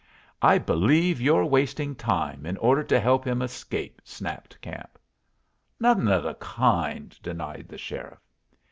"I 0.41 0.57
believe 0.57 1.21
you're 1.21 1.45
wasting 1.45 1.93
time 1.93 2.47
in 2.47 2.57
order 2.57 2.81
to 2.85 2.99
help 2.99 3.23
him 3.23 3.43
escape," 3.43 4.01
snapped 4.03 4.59
Camp. 4.59 4.97
"Nothin' 5.79 6.07
of 6.07 6.23
the 6.23 6.33
kind," 6.33 7.15
denied 7.21 7.67
the 7.67 7.77
sheriff. 7.77 8.17